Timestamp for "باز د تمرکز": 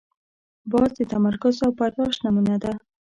0.71-1.55